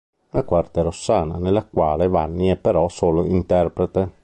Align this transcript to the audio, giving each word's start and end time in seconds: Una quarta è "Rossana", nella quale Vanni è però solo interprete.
Una 0.31 0.41
quarta 0.41 0.79
è 0.79 0.83
"Rossana", 0.83 1.37
nella 1.37 1.63
quale 1.63 2.07
Vanni 2.07 2.47
è 2.47 2.55
però 2.55 2.89
solo 2.89 3.23
interprete. 3.23 4.13